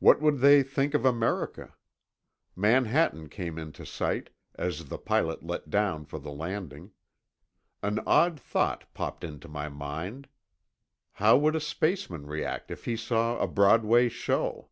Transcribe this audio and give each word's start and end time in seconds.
What 0.00 0.20
would 0.20 0.38
they 0.40 0.64
think 0.64 0.92
of 0.92 1.04
America? 1.04 1.76
Manhattan 2.56 3.28
came 3.28 3.60
into 3.60 3.86
sight, 3.86 4.30
as 4.56 4.86
the 4.86 4.98
pilot 4.98 5.44
let 5.44 5.70
down 5.70 6.04
for 6.04 6.18
the 6.18 6.32
landing. 6.32 6.90
An 7.80 8.00
odd 8.08 8.40
thought 8.40 8.92
popped 8.92 9.22
into 9.22 9.46
my 9.46 9.68
mind. 9.68 10.26
How 11.12 11.36
would 11.36 11.54
a 11.54 11.60
spaceman 11.60 12.26
react 12.26 12.72
if 12.72 12.86
he 12.86 12.96
saw 12.96 13.38
a 13.38 13.46
Broadway 13.46 14.08
show? 14.08 14.70